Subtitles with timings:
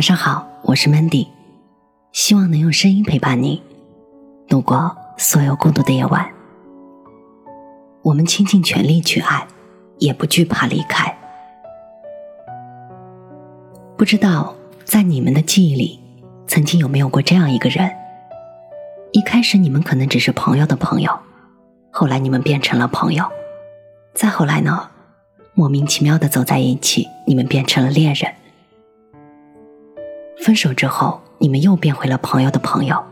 [0.00, 1.28] 晚上好，我是 Mandy，
[2.10, 3.62] 希望能用声音陪伴你
[4.48, 6.26] 度过所有孤独的夜晚。
[8.00, 9.46] 我们倾尽全力去爱，
[9.98, 11.14] 也不惧怕离开。
[13.98, 16.00] 不知道在你们的记忆里，
[16.46, 17.94] 曾经有没有过这样一个人？
[19.12, 21.12] 一开始你们可能只是朋友的朋友，
[21.90, 23.22] 后来你们变成了朋友，
[24.14, 24.88] 再后来呢？
[25.52, 28.32] 莫名其妙的走在一起，你们变成了恋人。
[30.42, 33.02] 分手之后，你们又变回了朋友的朋友。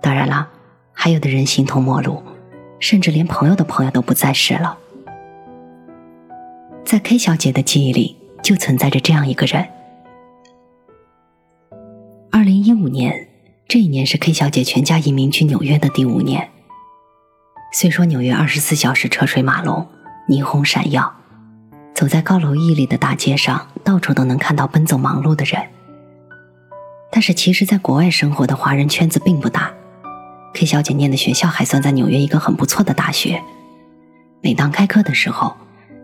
[0.00, 0.48] 当然了，
[0.92, 2.22] 还有的人形同陌路，
[2.80, 4.78] 甚至连朋友的朋友都不再是了。
[6.84, 9.68] 在 K 小姐的记忆里，就存在着这样一个人。
[12.30, 13.28] 二零一五年，
[13.68, 16.48] 这一年是 K 小姐全家移民去纽约的第五年。
[17.74, 19.86] 虽说纽约二十四小时车水马龙，
[20.28, 21.14] 霓虹闪耀。
[21.94, 25.62] 走在高楼屹立的大街上，到处都能看到奔走忙碌的人。
[27.14, 29.70] 但是，其实，在国外生活的华人圈子并不大。
[30.54, 33.42] K 小姐念的学校还算在纽约一个很不错的大学。
[34.40, 35.54] 每当开课的时候，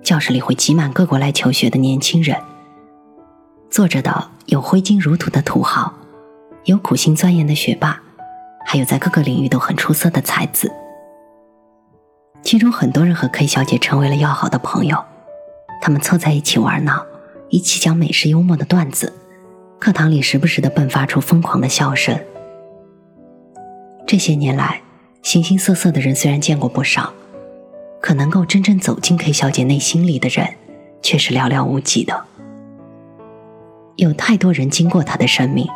[0.05, 2.37] 教室里会挤满各国来求学的年轻人。
[3.71, 5.95] 坐着的有挥金如土的土豪，
[6.65, 7.99] 有苦心钻研的学霸，
[8.67, 10.71] 还有在各个领域都很出色的才子。
[12.43, 15.03] 其中，很多人和 K 小姐成为了要好的朋友。
[15.81, 17.07] 他们凑在一起玩闹，
[17.49, 19.15] 一起讲美式幽默的段子，
[19.79, 22.19] 课堂里时不时的迸发出疯狂的笑声。
[24.07, 24.83] 这些年来，
[25.23, 27.13] 形形色色的人虽然见过不少，
[28.01, 30.55] 可能够真正走进 K 小姐内心里的人，
[31.03, 32.25] 却是寥寥无几的。
[33.97, 35.67] 有太多人经过她的生命，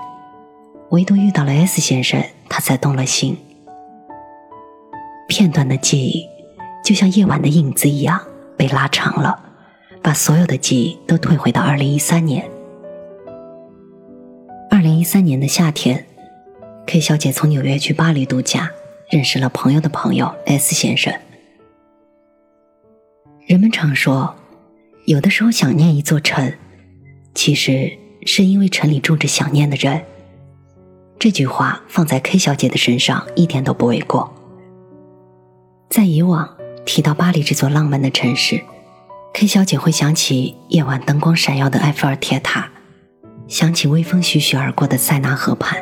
[0.91, 3.37] 唯独遇到了 S 先生，她才动了心。
[5.29, 6.27] 片段的记忆，
[6.85, 8.21] 就像夜晚的影子一样，
[8.57, 9.39] 被拉长了。
[10.03, 12.45] 把所有的记忆都退回到二零一三年。
[15.03, 16.07] 零一三年的夏天
[16.87, 18.71] ，K 小姐从纽约去巴黎度假，
[19.11, 21.13] 认识了朋友的朋友 S 先生。
[23.49, 24.37] 人们常说，
[25.07, 26.53] 有的时候想念一座城，
[27.35, 30.05] 其实是因为城里住着想念的人。
[31.19, 34.33] 这句话放在 K 小姐的身上一点都不为过。
[35.91, 36.49] 在以往
[36.87, 38.63] 提到巴黎这座浪漫的城市。
[39.35, 42.71] K 小姐会想起夜晚灯光闪耀的埃菲尔铁塔，
[43.53, 45.79] 想起微风徐徐而过的塞纳河畔。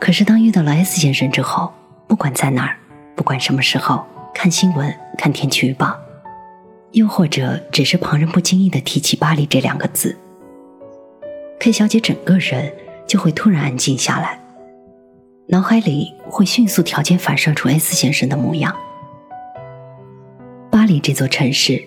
[0.00, 1.72] 可是当遇到了 S 先生之后，
[2.08, 2.76] 不管在哪儿，
[3.14, 5.96] 不管什么时候，看新闻、看天气预报，
[6.90, 10.18] 又或者只是旁人不经意的提起巴黎这两个字
[11.60, 12.74] ，K 小姐整个人
[13.06, 14.40] 就会突然安静下来，
[15.50, 18.74] 脑海里会迅速条件反射出 S 先生的模样。
[20.68, 21.80] 巴黎这座城市。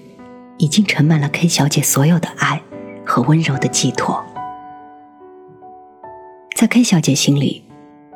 [0.59, 2.61] 已经盛满了 K 小姐所有的爱
[3.03, 4.23] 和温柔的寄托，
[6.55, 7.63] 在 K 小姐心里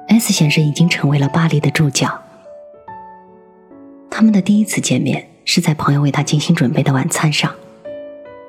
[0.09, 2.21] ，S 先生已经成为了巴黎的助教。
[4.11, 7.53] 他们的第一次见面是在朋友为他精心准备的晚餐上，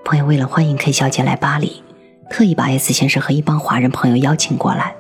[0.05, 1.83] 朋友为了欢迎 K 小姐来巴黎，
[2.29, 4.95] 特意把 S 先生和一帮华人朋友邀请过来。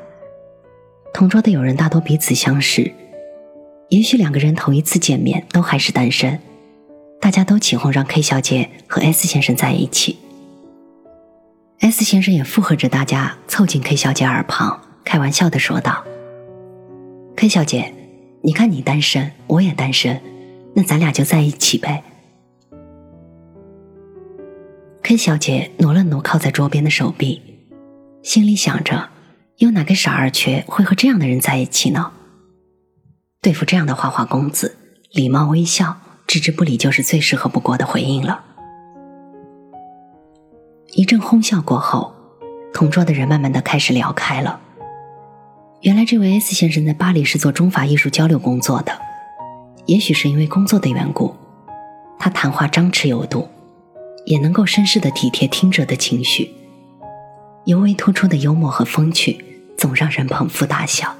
[1.13, 2.91] 同桌的友人大多彼此相识，
[3.91, 6.41] 也许两个人头一次见面都还是单身。
[7.21, 10.19] 大家都起哄让 K 小姐和 S 先生在一起
[11.81, 16.05] ，S 先生也附和着大家凑近 K 小姐耳旁，开玩笑的说道
[17.37, 17.93] ：“K 小姐，
[18.43, 20.21] 你看你单身，我也单身，
[20.75, 22.03] 那咱俩就在一起呗。
[25.03, 27.41] ”K 小姐挪了挪靠在桌边的手臂，
[28.23, 29.09] 心里想着：
[29.59, 32.13] 有哪个傻二缺会和这样的人在一起呢？
[33.41, 34.77] 对付这样的花花公子，
[35.13, 35.97] 礼貌微笑。
[36.27, 38.45] 置之不理就是最适合不过的回应了。
[40.99, 42.13] 一阵哄笑过后，
[42.75, 44.59] 同桌的人慢慢的开始聊开了。
[45.83, 48.91] 原来这位 S 先生在巴黎是做中法艺术交流工作的，
[49.87, 51.37] 也许是因为工作的缘故，
[52.19, 53.47] 他谈话张弛有度，
[54.25, 56.53] 也能够绅士的体贴听者的情绪，
[57.65, 59.45] 尤为突出的幽默和风趣，
[59.77, 61.15] 总让人捧腹大笑。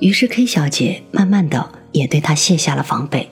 [0.00, 1.68] 于是 K 小姐慢慢的。
[1.92, 3.28] 也对他卸下了防备。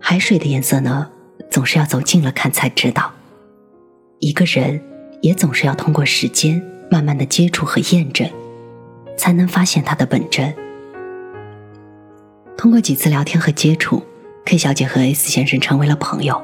[0.00, 1.10] 海水的颜色呢，
[1.50, 3.12] 总是要走近了看才知道；
[4.18, 4.80] 一个人
[5.20, 6.60] 也总是要通过时间
[6.90, 8.28] 慢慢的接触和验证，
[9.16, 10.54] 才能发现他的本真。
[12.56, 14.02] 通过几次聊天和接触
[14.44, 16.42] ，K 小姐和 S 先生成为了朋友。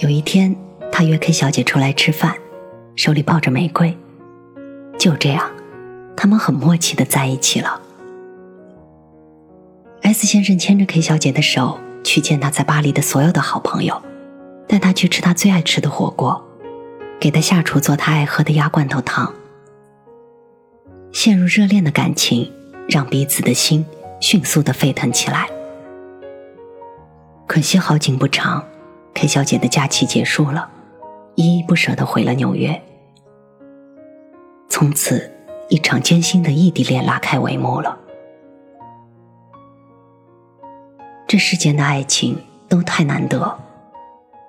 [0.00, 0.54] 有一天，
[0.92, 2.34] 他约 K 小姐出来吃饭，
[2.96, 3.96] 手里抱着玫瑰。
[4.98, 5.50] 就这样，
[6.16, 7.80] 他们很默契的在一起了。
[10.02, 14.00] S 先生牵着 K 小姐的手去见他在巴黎的所有的好朋友，
[14.68, 16.40] 带她去吃他最爱吃的火锅。
[17.20, 19.32] 给他下厨做他爱喝的鸭罐头汤。
[21.10, 22.52] 陷入热恋的感情，
[22.86, 23.86] 让彼此的心
[24.20, 25.48] 迅速的沸腾起来。
[27.46, 28.62] 可惜好景不长
[29.14, 30.68] ，K 小姐的假期结束了，
[31.36, 32.78] 依依不舍的回了纽约。
[34.68, 35.32] 从此，
[35.70, 37.96] 一场艰辛的异地恋拉开帷幕了。
[41.34, 42.38] 这世间的爱情
[42.68, 43.58] 都太难得，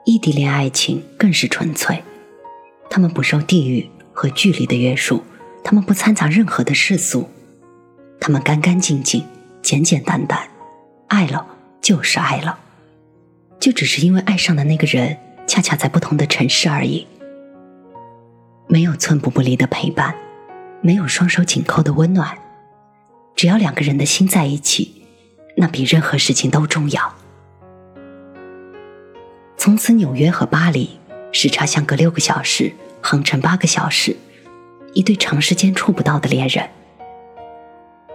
[0.04, 2.04] 异地恋爱情更是纯粹。
[2.92, 5.24] 他们不受地域和距离的约束，
[5.64, 7.28] 他们不掺杂任何的世俗，
[8.22, 9.26] 他们干干净净、
[9.64, 10.48] 简简单单，
[11.08, 11.44] 爱了
[11.82, 12.60] 就是爱了，
[13.60, 15.18] 就只是因为爱上的那个人
[15.48, 17.08] 恰恰在不同的城市而已。
[18.68, 20.14] 没有寸步不离的陪伴，
[20.82, 22.38] 没有双手紧扣的温暖，
[23.36, 25.02] 只要两个人的心在一起。
[25.56, 27.16] 那比任何事情都重要。
[29.58, 31.00] 从此，纽约和巴黎
[31.32, 34.16] 时差相隔六个小时，横陈八个小时，
[34.94, 36.70] 一对长时间触不到的恋人。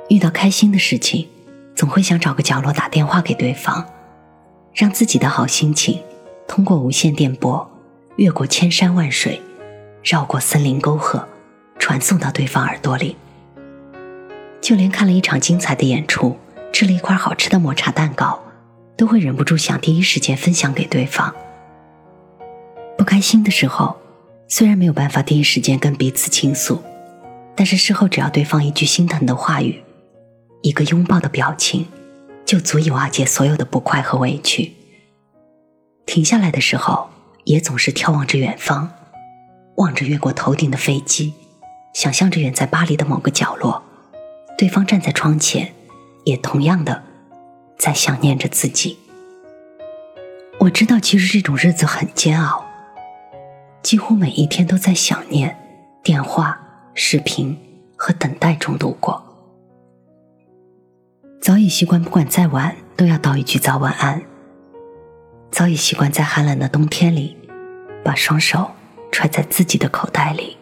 [0.08, 1.28] 遇到开心的事情，
[1.74, 3.84] 总会想找个角落打电话给对方，
[4.74, 6.00] 让自己的好心情
[6.46, 7.70] 通过无线电波，
[8.16, 9.40] 越过千山万水，
[10.04, 11.26] 绕过森林沟壑，
[11.78, 13.16] 传送到对方耳朵里。
[14.60, 16.36] 就连看了一场精彩的演出。
[16.72, 18.42] 吃了一块好吃的抹茶蛋糕，
[18.96, 21.34] 都会忍不住想第一时间分享给对方。
[22.96, 23.96] 不开心的时候，
[24.48, 26.82] 虽然没有办法第一时间跟彼此倾诉，
[27.54, 29.82] 但是事后只要对方一句心疼的话语，
[30.62, 31.86] 一个拥抱的表情，
[32.44, 34.74] 就足以瓦解所有的不快和委屈。
[36.06, 37.10] 停下来的时候，
[37.44, 38.90] 也总是眺望着远方，
[39.76, 41.32] 望着越过头顶的飞机，
[41.94, 43.82] 想象着远在巴黎的某个角落，
[44.58, 45.72] 对方站在窗前。
[46.24, 47.02] 也同样的，
[47.78, 48.98] 在想念着自己。
[50.58, 52.64] 我知道，其实这种日子很煎熬，
[53.82, 55.56] 几乎每一天都在想念、
[56.02, 56.60] 电话、
[56.94, 57.58] 视频
[57.96, 59.22] 和等待中度过。
[61.40, 64.22] 早已习惯，不管再晚都要道一句早晚安。
[65.50, 67.36] 早已习惯，在寒冷的冬天里，
[68.04, 68.70] 把双手
[69.10, 70.58] 揣在自己的口袋里。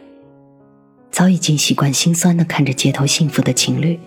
[1.11, 3.99] 早已经习惯，心酸的看着街头幸福的情侣，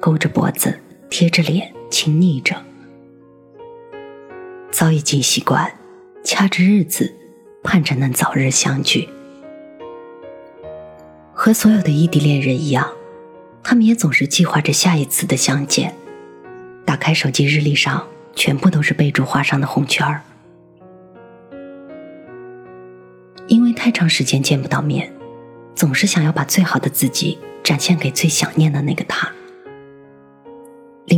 [0.00, 0.80] 勾着脖子。
[1.08, 2.56] 贴着脸亲昵着，
[4.70, 5.72] 早已经习惯，
[6.24, 7.14] 掐着日子，
[7.62, 9.08] 盼着能早日相聚。
[11.32, 12.90] 和所有的异地恋人一样，
[13.62, 15.94] 他们也总是计划着下一次的相见。
[16.84, 20.22] 打开手机日历上，全部都是备注画上的红圈儿。
[23.46, 25.12] 因为太长时间见不到面，
[25.74, 29.30] 总是想要把最好的自己展现给最想念的那个他。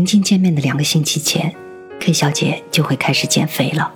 [0.08, 1.54] 近见面的两个星期前
[2.00, 3.92] ，K 小姐就会开始减肥了。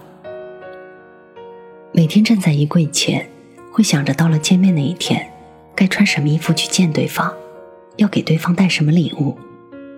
[1.91, 3.27] 每天站在衣柜前，
[3.73, 5.33] 会想着到了见面那一天，
[5.75, 7.33] 该穿什么衣服去见对方，
[7.97, 9.39] 要给对方带什么礼物，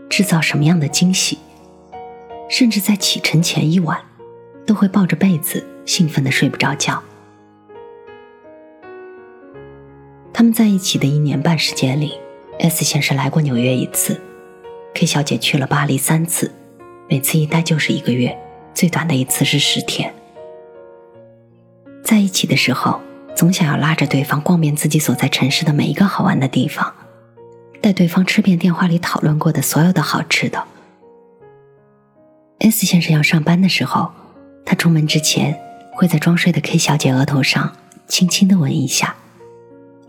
[0.08, 1.36] 制造什么样的惊喜。
[2.48, 4.00] 甚至在启程前一晚，
[4.64, 7.02] 都会抱着被子兴奋的睡不着觉。
[10.32, 12.12] 他们在一起的一年半时间里
[12.60, 14.20] ，S 先生来过纽约一次。
[14.94, 16.52] K 小姐去了巴黎三次，
[17.08, 18.38] 每次一待就是一个月，
[18.72, 20.14] 最短的一次是十天。
[22.04, 23.00] 在一起的时候，
[23.34, 26.94] 总想要拉着对方逛遍自己所在城市的每一个好玩的地方，
[27.80, 30.62] 带对方吃遍电话里讨论过的所有的好吃的。
[32.60, 34.12] S 先生要上班的时候，
[34.64, 35.58] 他出门之前
[35.92, 39.16] 会在装睡的 K 小姐额头上轻轻的吻一下，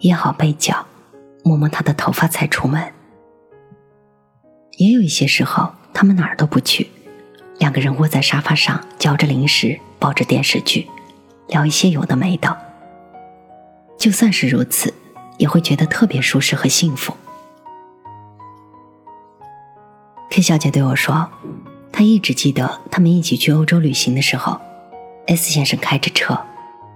[0.02, 0.86] 掖好被角，
[1.44, 2.94] 摸摸她的头发才出门。
[4.78, 6.90] 也有一些时候，他们哪儿都不去，
[7.60, 10.88] 两个人窝在沙发上，嚼着零食，抱着电视剧，
[11.48, 12.58] 聊一些有的没的。
[13.98, 14.94] 就算是如此，
[15.38, 17.16] 也会觉得特别舒适和幸福。
[20.30, 21.30] K 小姐对我说，
[21.94, 24.60] 她一直记得他们一起去欧洲旅行的时候
[25.28, 26.38] ，S 先生开着车，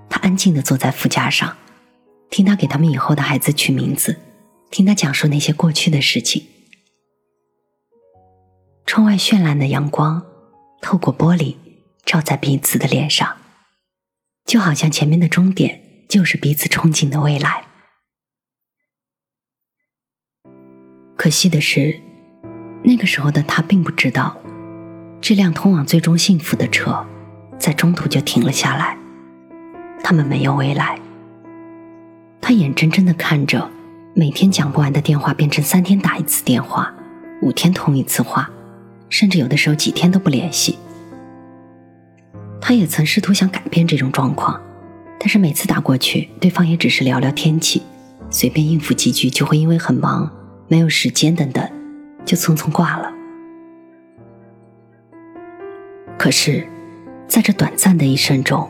[0.10, 1.56] 他安静的坐在副驾上，
[2.30, 4.18] 听他给他们以后的孩子取名字，
[4.70, 6.46] 听他讲述那些过去的事情。
[8.90, 10.26] 窗外绚烂的阳光
[10.82, 11.56] 透过玻璃
[12.06, 13.38] 照在彼此的脸上，
[14.46, 15.80] 就好像前面的终点
[16.10, 17.66] 就是彼此憧憬的未来。
[21.16, 22.02] 可惜的是，
[22.84, 24.36] 那个时候的他并不知道，
[25.22, 27.06] 这辆通往最终幸福的车
[27.60, 28.98] 在中途就停了下来。
[30.04, 31.00] 他们没有未来。
[32.42, 33.70] 他眼睁睁的看着
[34.16, 36.92] 每天讲不完的电话变成三天打一次电话，
[37.44, 38.50] 五天通一次话。
[39.10, 40.78] 甚至有的时候几天都不联系。
[42.62, 44.62] 他也曾试图想改变这种状况，
[45.20, 47.82] 但是每次打过去，对方也只是聊聊天气，
[48.30, 50.30] 随便应付几句，就会因为很忙
[50.68, 51.68] 没有时间等等，
[52.26, 53.12] 就匆匆挂了。
[56.18, 56.68] 可是，
[57.28, 58.70] 在这短暂的一生中，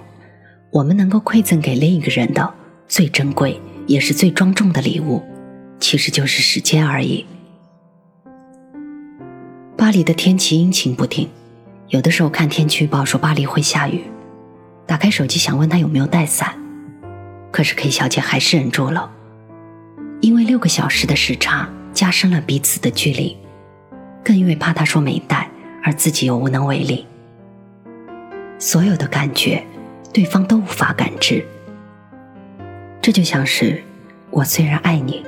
[0.72, 2.54] 我们能够馈赠给另一个人的
[2.88, 5.24] 最珍贵也是最庄重的礼物，
[5.80, 7.26] 其实就是时间而已。
[9.80, 11.30] 巴黎的天气阴晴不定，
[11.88, 14.04] 有的时候看天气预报说巴黎会下雨，
[14.86, 16.54] 打开手机想问他有没有带伞，
[17.50, 19.10] 可是 K 小姐还是忍住了，
[20.20, 23.38] 因为六个小时的时差加深了彼此的距离，
[24.22, 25.50] 更因为怕他说没带
[25.82, 27.06] 而自己又无能为力。
[28.60, 29.66] 所有的感觉，
[30.14, 31.42] 对方都无法感知。
[33.02, 33.82] 这就像是
[34.30, 35.26] 我虽然爱你，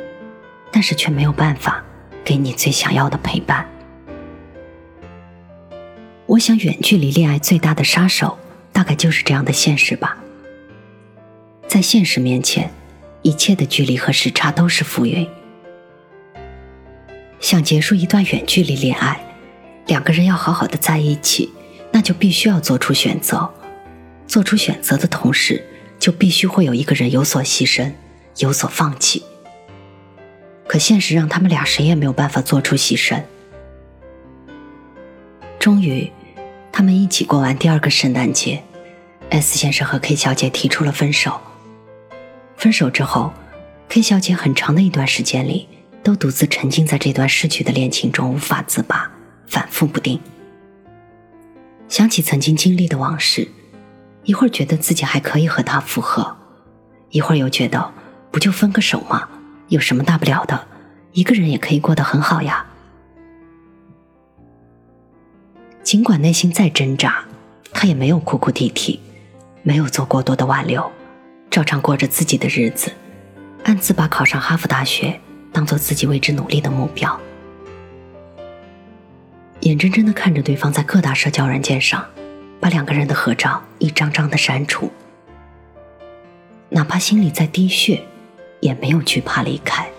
[0.73, 1.81] 但是却没有办法
[2.21, 3.65] 给你最想要的陪伴。
[6.31, 8.39] 我想，远距离恋爱最大的杀手，
[8.71, 10.17] 大概就是这样的现实吧。
[11.67, 12.71] 在现实面前，
[13.21, 15.27] 一切的距离和时差都是浮云。
[17.41, 19.19] 想结束一段远距离恋爱，
[19.87, 21.51] 两个人要好好的在一起。
[21.91, 23.53] 那就必须要做出选择，
[24.25, 25.61] 做出选择的同时，
[25.99, 27.91] 就必须会有一个人有所牺牲，
[28.37, 29.21] 有所放弃。
[30.65, 33.21] 可现实让他们俩谁也没有办法做出牺牲。
[35.59, 36.09] 终于，
[36.71, 38.63] 他们一起过完第二个圣诞节
[39.29, 41.39] ，S 先生和 K 小姐提出了分手。
[42.55, 43.33] 分手之后
[43.89, 45.67] ，K 小姐很长的一段时间里
[46.01, 49.11] 都独自沉浸在这段逝去的恋情中，无法自拔，
[49.47, 50.19] 反复不定。
[51.89, 53.49] 想起曾经经历的往事，
[54.23, 56.37] 一会儿觉得自己还可以和他复合，
[57.09, 57.93] 一会儿又觉得
[58.31, 59.27] 不就分个手吗？
[59.67, 60.67] 有什么大不了的？
[61.11, 62.65] 一个人也可以过得很好呀。
[65.83, 67.25] 尽管内心再挣扎，
[67.73, 68.99] 他也没有哭哭啼啼，
[69.63, 70.89] 没有做过多的挽留，
[71.49, 72.91] 照常过着自己的日子，
[73.63, 75.19] 暗自把考上哈佛大学
[75.51, 77.19] 当做自己为之努力的目标。
[79.61, 82.05] 眼睁睁的看着对方在各大社交软件上，
[82.59, 84.91] 把两个人的合照一张张的删除，
[86.69, 88.03] 哪怕心里在滴血，
[88.59, 89.89] 也没有惧怕离开，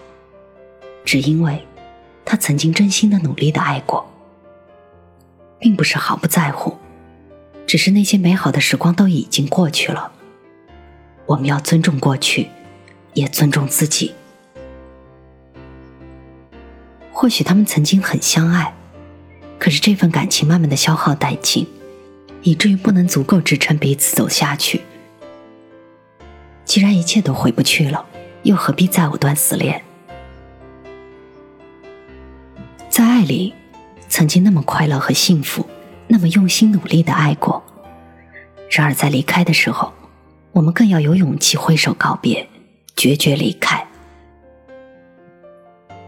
[1.05, 1.67] 只因为，
[2.25, 4.12] 他曾经真心的努力的爱过，
[5.62, 6.76] 并不是毫不在乎，
[7.66, 10.11] 只是那些美好的时光都已经过去了，
[11.25, 12.49] 我们要尊重过去，
[13.14, 14.12] 也尊重自己。
[17.12, 18.75] 或许他们曾经很相爱。
[19.61, 21.64] 可是这份感情慢慢的消耗殆尽，
[22.42, 24.81] 以至于不能足够支撑彼此走下去。
[26.64, 28.04] 既然一切都回不去了，
[28.42, 29.81] 又何必再藕断丝连？
[32.90, 33.54] 在爱里，
[34.12, 35.66] 曾经那么快乐和幸福，
[36.07, 37.64] 那么用心努力的爱过。
[38.71, 39.90] 然而在离开的时候，
[40.52, 42.47] 我们更要有勇气挥手告别，
[42.95, 43.83] 决绝离开。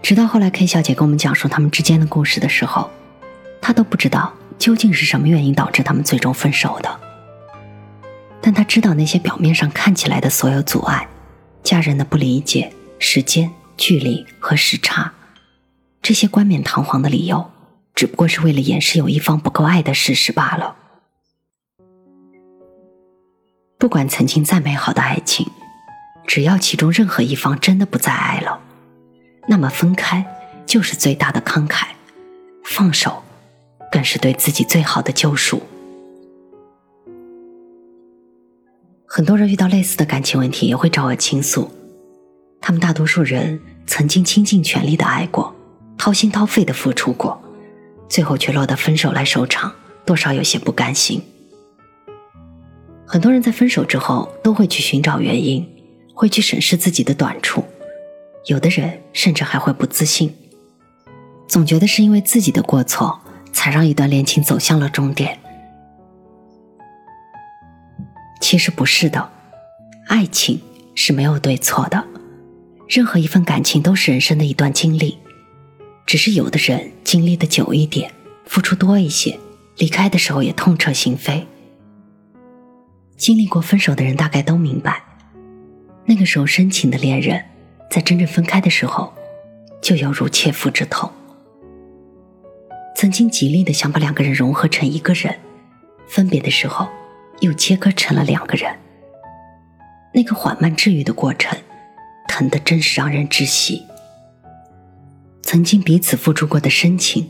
[0.02, 2.90] 直到后来，K 小姐跟我们讲述他们之间的故事的时候。
[3.62, 7.00] 他都不知道究竟是什么原因导致他们最终分手的，
[8.42, 11.08] 但他知道那些表面上看起来的所有阻碍，
[11.62, 15.11] 家人的不理解、时间、距离和时差，
[16.02, 17.50] 这些冠冕堂皇的理由，
[17.95, 20.77] 只不过是为了掩饰有一方不够爱的事实罢了。
[23.79, 25.47] 不管曾经再美好的爱情，
[26.27, 28.61] 只要其中任何一方真的不再爱了，
[29.49, 30.25] 那么分开
[30.67, 31.89] 就是最大的慷慨，
[32.65, 33.23] 放手。
[33.93, 35.63] 更是对自己最好的救赎。
[39.07, 41.71] 很多人遇到类似的感情问题，也会找我倾诉。
[42.61, 45.55] 他们大多数人曾经倾尽全力的爱过，
[45.97, 47.41] 掏心掏肺的付出过，
[48.08, 49.73] 最后却落得分手来收场，
[50.04, 51.23] 多少有些不甘心。
[53.06, 55.68] 很多人在分手之后，都会去寻找原因，
[56.14, 57.64] 会去审视自己的短处，
[58.46, 60.34] 有的人甚至还会不自信，
[61.46, 63.20] 总觉得是因为自己的过错。
[63.54, 65.38] 才让一段恋情走向了终点。
[68.40, 69.30] 其实不是的，
[70.08, 70.61] 爱情
[70.96, 72.04] 是没有对错的，
[72.88, 75.16] 任何一份感情都是人生的一段经历，
[76.06, 78.11] 只是有的人经历的久一点，
[78.44, 79.38] 付出多一些，
[79.78, 81.44] 离开的时候也痛彻心扉。
[83.16, 85.02] 经历过分手的人大概都明白，
[86.04, 87.42] 那个时候深情的恋人，
[87.90, 89.12] 在真正分开的时候，
[89.80, 91.11] 就犹如切肤之痛。
[92.96, 95.38] 曾经极力的想把两个人融合成一个人，
[96.06, 96.87] 分别的时候
[97.40, 98.73] 又切割成了两个人。
[100.12, 101.58] 那个缓慢治愈的过程，
[102.28, 103.82] 疼的真是让人窒息。
[105.45, 107.29] 曾经彼此付出过的深情，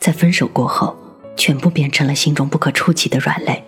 [0.00, 0.96] 在分手过后，
[1.36, 3.62] 全部变成了心中不可触及的软肋。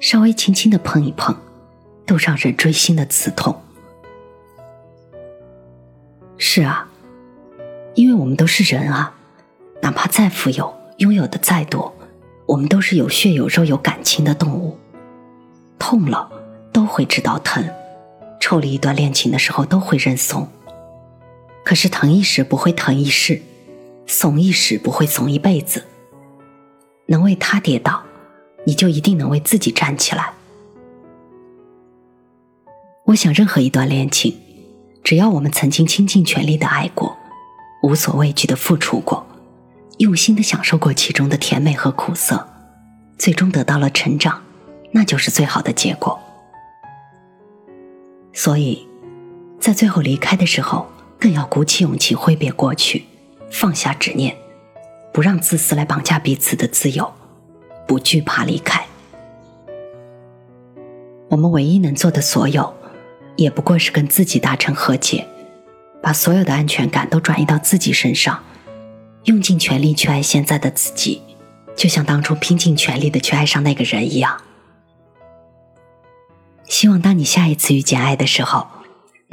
[0.00, 1.36] 稍微轻轻的碰一碰，
[2.06, 3.60] 都让人锥心的刺痛。
[6.38, 6.88] 是啊，
[7.94, 9.14] 因为我们都是人啊，
[9.82, 11.94] 哪怕再富有，拥有的再多，
[12.46, 14.78] 我们都是有血有肉有感情的动物。
[15.78, 16.30] 痛了
[16.72, 17.68] 都会知道疼，
[18.40, 20.48] 抽离一段恋情的时候都会认怂。
[21.64, 23.40] 可是疼一时不会疼一世，
[24.06, 25.82] 怂一时不会怂一辈子。
[27.06, 28.02] 能为他跌倒，
[28.64, 30.32] 你就一定能为自己站起来。
[33.06, 34.34] 我想，任何一段恋情，
[35.02, 37.16] 只要我们曾经倾尽全力的爱过，
[37.82, 39.26] 无所畏惧的付出过，
[39.98, 42.46] 用心的享受过其中的甜美和苦涩，
[43.18, 44.42] 最终得到了成长，
[44.92, 46.18] 那就是最好的结果。
[48.32, 48.86] 所以，
[49.60, 50.86] 在最后离开的时候，
[51.24, 53.06] 更要鼓起勇气挥别过去，
[53.50, 54.36] 放下执念，
[55.10, 57.10] 不让自私来绑架彼此的自由，
[57.88, 58.84] 不惧怕离开。
[61.30, 62.74] 我们唯一能做的所有。
[63.36, 65.26] 也不过是跟自己达成和解，
[66.02, 68.44] 把所有的安全感都转移到自己身上，
[69.24, 71.22] 用尽全力去爱现在的自己，
[71.74, 74.42] 就像当初拼尽全力的去爱上那个人一样。
[76.64, 78.68] 希望当你下一次遇见爱的时候，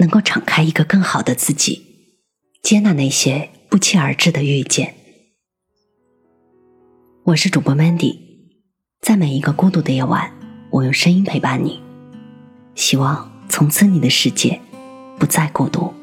[0.02, 2.18] 能够敞开一个更好的自己，
[2.64, 4.96] 接纳那些不期而至的遇见。
[7.26, 8.18] 我是主播 Mandy，
[9.00, 10.34] 在每一个孤独的夜晚，
[10.72, 11.80] 我用声音陪伴你，
[12.74, 13.30] 希望。
[13.48, 14.60] 从此，你的世界
[15.20, 15.94] 不再孤独。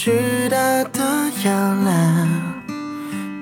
[0.00, 0.56] 巨大
[0.92, 1.02] 的
[1.44, 1.50] 摇
[1.84, 2.28] 篮，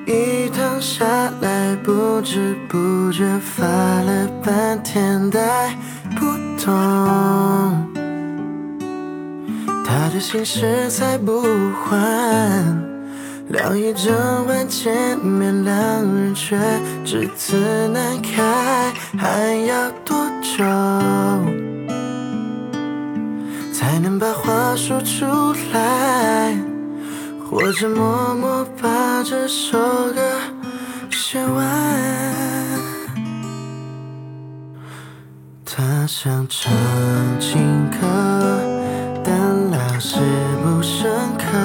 [0.06, 1.04] 一躺下
[1.42, 5.76] 来不知不觉发了半天呆
[6.18, 6.24] 不
[6.59, 6.74] 动。
[9.85, 11.42] 他的心事才不
[11.85, 12.64] 还，
[13.48, 14.14] 聊一整
[14.46, 16.57] 晚见面，两人却
[17.04, 20.64] 只字难开，还要多久？
[23.96, 25.24] 才能把话说出
[25.72, 26.54] 来，
[27.48, 29.78] 或者默默把这首
[30.12, 30.20] 歌
[31.11, 31.64] 写完。
[35.64, 36.70] 他想唱
[37.40, 38.61] 情歌，
[39.24, 40.18] 但老师
[40.62, 41.56] 不深刻。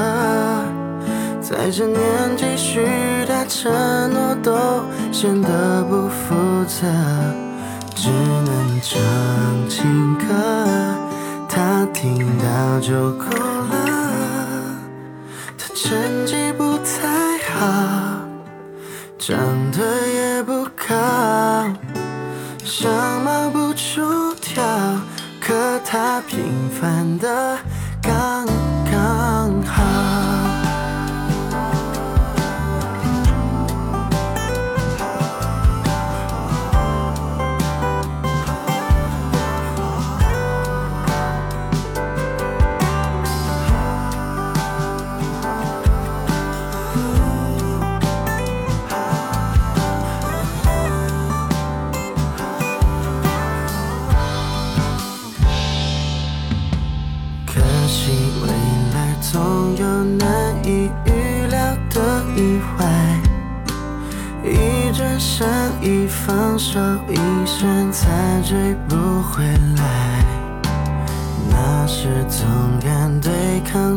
[1.42, 2.86] 在这年纪许
[3.28, 3.70] 的承
[4.14, 6.88] 诺都显得不负责，
[7.94, 9.02] 只能唱
[9.68, 10.81] 情歌。
[11.94, 14.76] 听到就够了。
[15.58, 18.22] 他成绩不太好，
[19.20, 19.38] 长
[19.72, 20.96] 得也不高，
[22.64, 24.64] 相貌不出挑，
[25.40, 27.58] 可他平凡的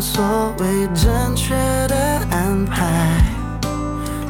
[0.01, 1.55] 所谓正确
[1.89, 1.97] 的
[2.31, 3.23] 安排，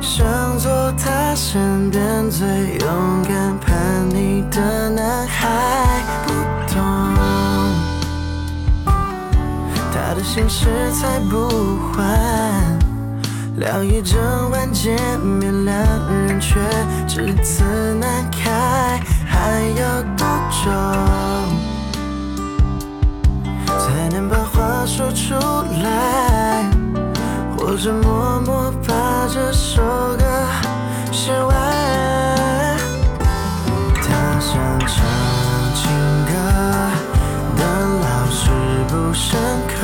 [0.00, 0.24] 想
[0.58, 2.46] 做他身边最
[2.78, 6.32] 勇敢叛逆的男孩，不
[6.72, 6.82] 懂
[9.92, 12.02] 他的心事才不还。
[13.56, 15.76] 聊一整晚见面，两
[16.26, 16.58] 人却
[17.06, 17.62] 只字
[18.00, 20.70] 难开，还要多久
[23.78, 24.43] 才能把
[24.96, 25.34] 说出
[25.82, 26.62] 来？
[27.58, 30.24] 或者默默把这首歌
[31.10, 32.78] 写完？
[33.96, 35.04] 他想唱
[35.74, 35.90] 情
[36.26, 36.32] 歌，
[37.58, 37.66] 但
[38.02, 38.52] 老师
[38.86, 39.74] 不深刻，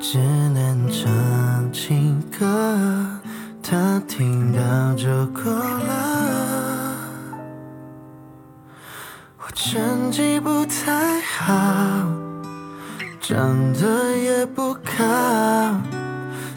[0.00, 3.04] 只能唱情歌，
[3.60, 6.96] 他听到就够了。
[9.38, 11.52] 我成绩不太好，
[13.20, 15.80] 长得也不高，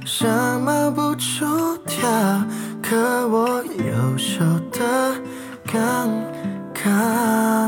[0.05, 2.07] 相貌不出挑，
[2.81, 4.39] 可我优秀
[4.71, 5.15] 的
[5.65, 6.07] 刚
[6.73, 7.60] 刚好。